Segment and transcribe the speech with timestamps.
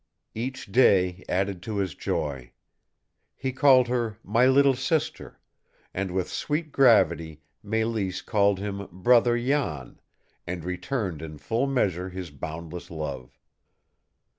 [0.33, 2.53] Each day added to his joy.
[3.35, 5.39] He called her "my little sister,"
[5.93, 9.99] and with sweet gravity Mélisse called him "brother Jan,"
[10.47, 13.37] and returned in full measure his boundless love.